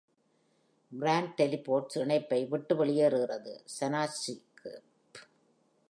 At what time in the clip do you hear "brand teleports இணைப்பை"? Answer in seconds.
0.91-2.47